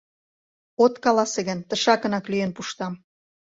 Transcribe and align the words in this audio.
От 0.83 0.93
каласе 1.03 1.39
гын, 1.47 1.59
тышакынак 1.69 2.25
лӱен 2.31 2.51
пуштам!.. 2.55 2.93